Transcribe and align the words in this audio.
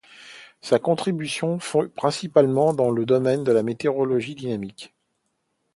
Sa 0.61 0.79
contribution 0.79 1.59
fut 1.59 1.87
principalement 1.89 2.73
dans 2.73 2.89
le 2.89 3.05
domaine 3.05 3.43
de 3.43 3.51
la 3.51 3.61
météorologie 3.61 4.33
dynamique. 4.33 4.95